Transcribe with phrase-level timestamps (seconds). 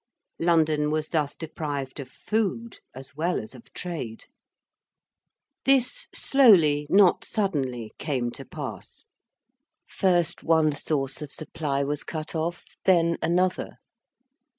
[0.39, 4.25] London was thus deprived of food as well as of trade.
[5.63, 9.05] This slowly, not suddenly, came to pass.
[9.87, 13.77] First, one source of supply was cut off, then another.